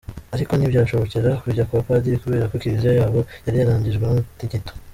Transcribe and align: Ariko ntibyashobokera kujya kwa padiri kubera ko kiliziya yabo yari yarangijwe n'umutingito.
Ariko 0.35 0.51
ntibyashobokera 0.55 1.31
kujya 1.43 1.67
kwa 1.69 1.81
padiri 1.87 2.21
kubera 2.23 2.49
ko 2.51 2.55
kiliziya 2.61 2.93
yabo 2.99 3.19
yari 3.45 3.57
yarangijwe 3.59 4.03
n'umutingito. 4.05 4.71